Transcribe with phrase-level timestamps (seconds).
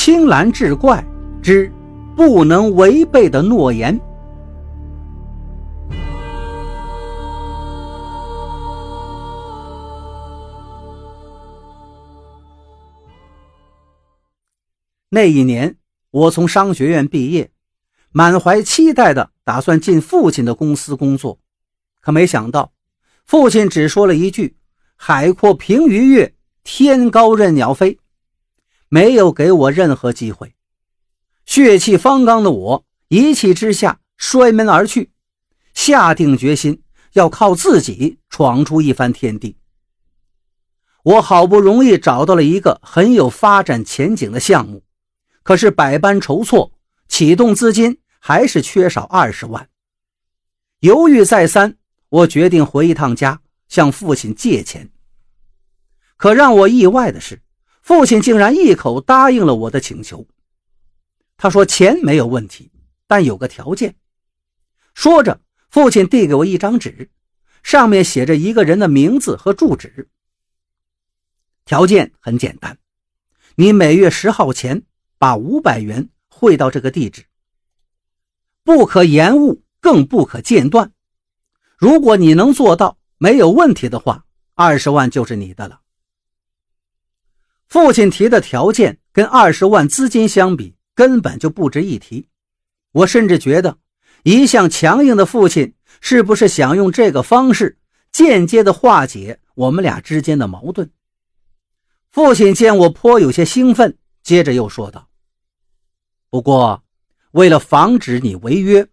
[0.00, 1.04] 青蓝志怪
[1.42, 1.68] 之
[2.14, 4.00] 不能违背的诺言。
[15.08, 15.74] 那一年，
[16.12, 17.50] 我从商学院毕业，
[18.12, 21.40] 满怀期待的打算进父亲的公司工作，
[22.00, 22.70] 可没想到，
[23.24, 24.56] 父亲只说了一句
[24.94, 27.98] ：“海阔凭鱼跃，天高任鸟飞。”
[28.88, 30.54] 没有给我任何机会。
[31.46, 35.10] 血气方刚的我一气之下摔门而去，
[35.72, 36.82] 下定决心
[37.12, 39.56] 要靠自己闯出一番天地。
[41.04, 44.82] 我好不容易找到了一个很有发展前景的项目。
[45.42, 46.72] 可是百般筹措，
[47.08, 49.70] 启动资金还是缺少二十万。
[50.80, 51.76] 犹豫再三，
[52.10, 54.90] 我决定回一趟家，向父亲借钱。
[56.18, 57.40] 可让我意外的是，
[57.88, 60.28] 父亲竟然一口答应了我的请求。
[61.38, 62.70] 他说：“钱没有问题，
[63.06, 63.96] 但有个条件。”
[64.92, 67.08] 说着，父亲递给我一张纸，
[67.62, 70.10] 上面写着一个人的名字和住址。
[71.64, 72.76] 条件很简单，
[73.54, 74.82] 你每月十号前。
[75.16, 77.24] 把五百元汇到这个地址，
[78.62, 80.92] 不可延误，更不可间断。
[81.76, 85.80] 如果你能做到，没有问题的话，二十万就是你的了。
[87.80, 92.26] 父亲提的条件跟二十万资金相比，根本就不值一提。
[92.90, 93.78] 我甚至觉得，
[94.24, 97.78] 一向强硬的父亲是不是想用这个方式
[98.10, 100.90] 间接的化解我们俩之间的矛盾？
[102.10, 105.08] 父亲见我颇有些兴奋，接着又说道。
[106.30, 106.82] 不过，
[107.30, 108.88] 为了防止你违约，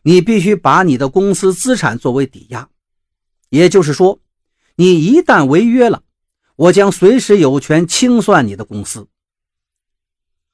[0.00, 2.66] 你必须把你的公司资产作为抵押。
[3.50, 4.18] 也就是说，
[4.76, 6.02] 你一旦违约了，
[6.60, 9.08] 我将随时有权清算你的公司。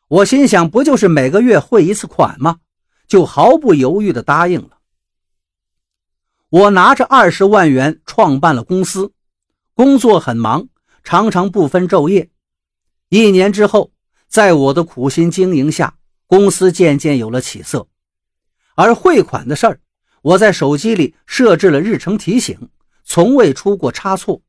[0.07, 2.61] 我心想，不就是每个月汇一次款吗？
[3.09, 4.79] 就毫不犹豫地答应了。
[6.49, 9.13] 我拿着二十万元创办了公司，
[9.75, 10.69] 工作很忙，
[11.03, 12.31] 常常不分昼夜。
[13.09, 13.91] 一年之后，
[14.29, 15.99] 在我的苦心经营下，
[16.29, 17.89] 公司渐渐有了起色，
[18.77, 19.81] 而汇款的事儿，
[20.23, 22.71] 我在手机里设置了日程提醒，
[23.03, 24.41] 从未出过差错。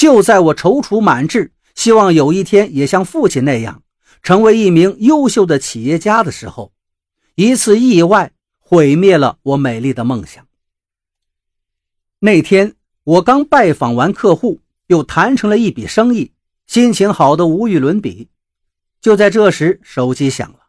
[0.00, 3.82] 就在我踌躇满志，希望有一天也像父亲那样
[4.22, 6.72] 成为一名优秀的企业家的时候，
[7.34, 10.46] 一次意外毁灭了我美丽的梦想。
[12.18, 16.32] 那天我刚拜访完客户，又谈成了一笔生意，
[16.66, 18.30] 心情好的无与伦比。
[19.02, 20.60] 就在这时，手机响了。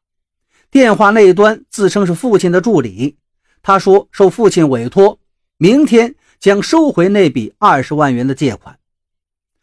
[0.69, 3.15] 电话那端自称是父亲的助理，
[3.61, 5.17] 他说受父亲委托，
[5.55, 8.77] 明天将收回那笔二十万元的借款，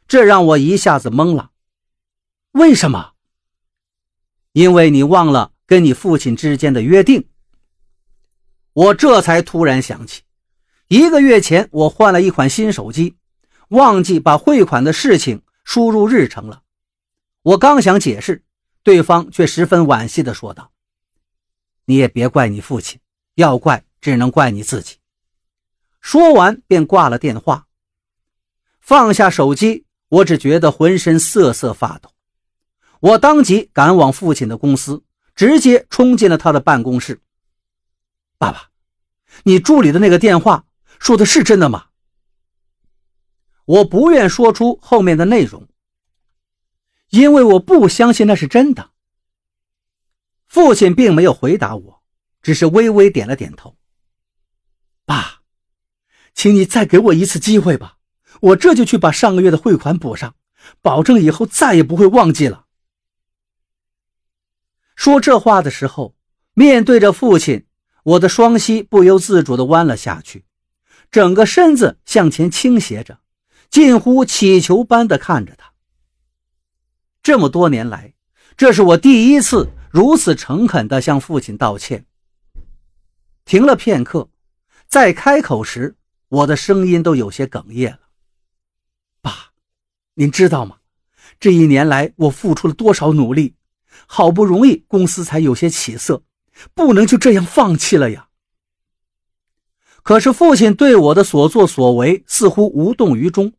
[0.09, 1.51] 这让我一下子懵了。
[2.53, 3.13] 为什么？
[4.53, 7.29] 因为你忘了跟你父亲之间的约定。
[8.73, 10.23] 我这才突然想起，
[10.89, 13.17] 一个月前我换了一款新手机，
[13.69, 16.63] 忘记把汇款的事情输入日程了。
[17.43, 18.43] 我刚想解释，
[18.83, 20.73] 对方却十分惋惜地说道。
[21.85, 22.99] 你也别怪你父亲，
[23.35, 24.97] 要怪只能怪你自己。
[26.01, 27.67] 说完便挂了电话，
[28.81, 32.11] 放下手机，我只觉得浑身瑟瑟发抖。
[33.01, 35.05] 我当即赶往父亲的公司，
[35.35, 37.21] 直接冲进了他的办公室。
[38.39, 38.71] 爸爸，
[39.45, 40.65] 你助理的那个电话
[40.99, 41.87] 说的是真的吗？
[43.65, 45.69] 我不愿说出后面的内容，
[47.11, 48.93] 因为我不相信那是真的。
[50.47, 52.03] 父亲并没有回答我，
[52.41, 53.77] 只是微微点了点头。
[55.05, 55.43] 爸，
[56.33, 57.98] 请你再给我一次机会吧，
[58.41, 60.35] 我这就去把上个月的汇款补上，
[60.81, 62.67] 保证以后再也不会忘记了。
[64.95, 66.15] 说这话的时候，
[66.55, 67.67] 面对着父亲，
[68.03, 70.45] 我的双膝不由自主地弯了下去，
[71.11, 73.21] 整个身子向前倾斜着，
[73.71, 75.73] 近乎乞求般地看着他。
[77.23, 78.15] 这么多年来，
[78.57, 79.71] 这是我第一次。
[79.91, 82.05] 如此诚恳地向父亲道歉。
[83.47, 84.29] 停了片刻，
[84.87, 85.97] 再开口时，
[86.29, 88.08] 我的声音都有些哽咽了。
[90.19, 90.79] 您知道吗？
[91.39, 93.55] 这一年来，我付出了多少努力，
[94.09, 96.25] 好不容易公司才有些起色，
[96.75, 98.27] 不能就这样放弃了呀。
[100.03, 103.53] 可是父亲对我的所作所为似乎无动于衷，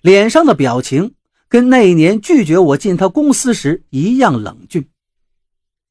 [0.00, 1.14] 脸上的表情
[1.48, 4.88] 跟那一年拒绝我进他公司时一样冷峻。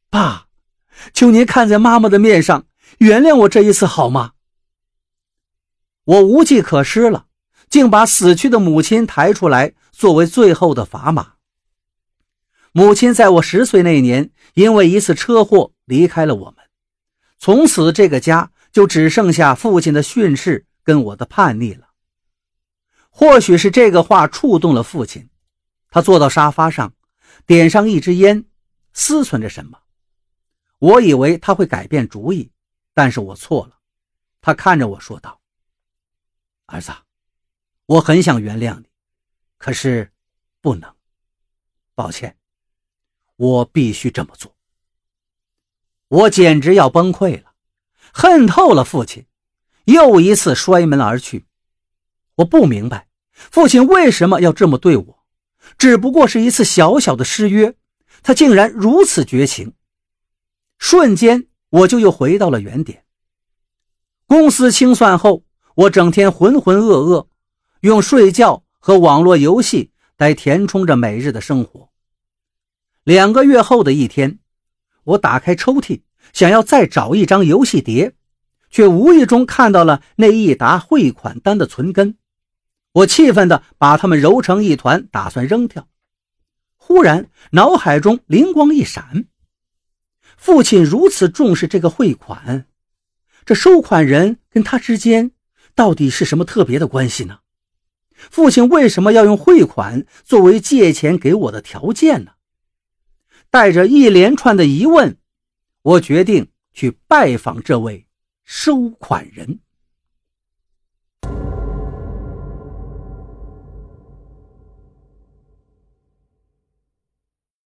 [0.09, 0.47] 爸，
[1.13, 2.65] 求您看在妈妈的面上，
[2.97, 4.33] 原谅我这一次好吗？
[6.03, 7.27] 我无计可施了，
[7.75, 11.33] 竟把死去的母亲抬出来作为最后的砝码。
[12.71, 16.55] 母亲在我十岁那年因为一次车祸离开了我们，
[17.37, 21.89] 从此这个家就只剩下父亲的训斥跟我的叛逆了。
[23.09, 25.27] 或许是这个话触动了父亲，
[25.89, 26.93] 他坐到沙发上，
[27.45, 28.45] 点上一支烟，
[28.93, 29.77] 思忖着什么。
[30.79, 32.49] 我以为他会改变主意，
[32.93, 33.79] 但是我错了。
[34.39, 35.41] 他看着我说道
[36.67, 36.93] ：“儿子，
[37.85, 38.85] 我很想原谅你，
[39.57, 40.11] 可是
[40.61, 40.93] 不能，
[41.93, 42.37] 抱歉。”
[43.37, 44.55] 我必须这么做。
[46.07, 47.51] 我简直要崩溃了，
[48.13, 49.25] 恨透了父亲，
[49.83, 51.45] 又一次摔门而去。
[52.35, 55.25] 我不明白父亲为什么要这么对我，
[55.77, 57.75] 只不过是一次小小的失约，
[58.23, 59.73] 他竟然如此绝情。
[60.77, 63.03] 瞬间，我就又回到了原点。
[64.27, 65.43] 公司清算后，
[65.75, 67.27] 我整天浑浑噩噩，
[67.85, 71.89] 用睡觉和网络游戏来填充着每日的生活。
[73.03, 74.39] 两个月后的一天，
[75.03, 76.01] 我打开抽屉，
[76.33, 78.15] 想要再找一张游戏碟，
[78.71, 82.17] 却无意中看到了那一沓汇款单的存根。
[82.91, 85.87] 我气愤地把它们揉成一团，打算扔掉。
[86.75, 89.25] 忽然，脑海中灵光一闪：
[90.37, 92.65] 父亲如此重视这个汇款，
[93.45, 95.29] 这收款人跟他之间
[95.75, 97.41] 到底是什么特别的关系呢？
[98.15, 102.31] 父亲为什么要用汇款作为借钱给我的条件呢？
[103.49, 105.17] 带着一连串的疑问，
[105.81, 108.07] 我决定去拜访这位
[108.43, 109.59] 收款人。